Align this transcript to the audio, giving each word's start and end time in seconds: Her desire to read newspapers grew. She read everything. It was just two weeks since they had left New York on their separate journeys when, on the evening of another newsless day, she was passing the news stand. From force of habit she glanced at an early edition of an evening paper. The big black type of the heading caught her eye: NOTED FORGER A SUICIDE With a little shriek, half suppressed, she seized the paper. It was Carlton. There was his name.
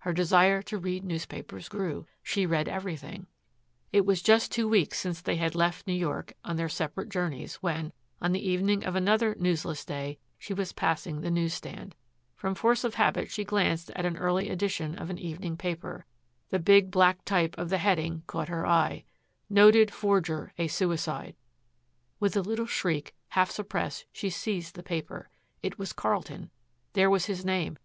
Her 0.00 0.12
desire 0.12 0.60
to 0.64 0.76
read 0.76 1.04
newspapers 1.04 1.66
grew. 1.70 2.06
She 2.22 2.44
read 2.44 2.68
everything. 2.68 3.26
It 3.92 4.04
was 4.04 4.20
just 4.20 4.52
two 4.52 4.68
weeks 4.68 4.98
since 4.98 5.22
they 5.22 5.36
had 5.36 5.54
left 5.54 5.86
New 5.86 5.94
York 5.94 6.34
on 6.44 6.56
their 6.56 6.68
separate 6.68 7.08
journeys 7.08 7.54
when, 7.62 7.94
on 8.20 8.32
the 8.32 8.46
evening 8.46 8.84
of 8.84 8.94
another 8.94 9.34
newsless 9.36 9.86
day, 9.86 10.18
she 10.38 10.52
was 10.52 10.74
passing 10.74 11.22
the 11.22 11.30
news 11.30 11.54
stand. 11.54 11.94
From 12.36 12.54
force 12.54 12.84
of 12.84 12.96
habit 12.96 13.30
she 13.30 13.42
glanced 13.42 13.90
at 13.92 14.04
an 14.04 14.18
early 14.18 14.50
edition 14.50 14.98
of 14.98 15.08
an 15.08 15.16
evening 15.16 15.56
paper. 15.56 16.04
The 16.50 16.58
big 16.58 16.90
black 16.90 17.24
type 17.24 17.56
of 17.56 17.70
the 17.70 17.78
heading 17.78 18.22
caught 18.26 18.48
her 18.48 18.66
eye: 18.66 19.04
NOTED 19.48 19.90
FORGER 19.94 20.52
A 20.58 20.68
SUICIDE 20.68 21.36
With 22.18 22.36
a 22.36 22.42
little 22.42 22.66
shriek, 22.66 23.14
half 23.28 23.50
suppressed, 23.50 24.04
she 24.12 24.28
seized 24.28 24.74
the 24.74 24.82
paper. 24.82 25.30
It 25.62 25.78
was 25.78 25.94
Carlton. 25.94 26.50
There 26.92 27.08
was 27.08 27.24
his 27.24 27.46
name. 27.46 27.78